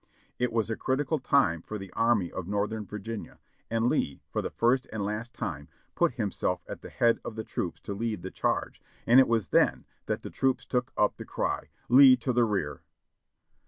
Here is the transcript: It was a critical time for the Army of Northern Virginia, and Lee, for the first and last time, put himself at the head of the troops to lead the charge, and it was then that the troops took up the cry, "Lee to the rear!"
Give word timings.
It 0.39 0.51
was 0.51 0.71
a 0.71 0.75
critical 0.75 1.19
time 1.19 1.61
for 1.61 1.77
the 1.77 1.93
Army 1.93 2.31
of 2.31 2.47
Northern 2.47 2.87
Virginia, 2.87 3.37
and 3.69 3.85
Lee, 3.87 4.23
for 4.31 4.41
the 4.41 4.49
first 4.49 4.87
and 4.91 5.05
last 5.05 5.31
time, 5.31 5.67
put 5.93 6.13
himself 6.13 6.63
at 6.67 6.81
the 6.81 6.89
head 6.89 7.19
of 7.23 7.35
the 7.35 7.43
troops 7.43 7.79
to 7.81 7.93
lead 7.93 8.23
the 8.23 8.31
charge, 8.31 8.81
and 9.05 9.19
it 9.19 9.27
was 9.27 9.49
then 9.49 9.85
that 10.07 10.23
the 10.23 10.31
troops 10.31 10.65
took 10.65 10.91
up 10.97 11.17
the 11.17 11.23
cry, 11.25 11.69
"Lee 11.87 12.15
to 12.17 12.33
the 12.33 12.45
rear!" 12.45 12.81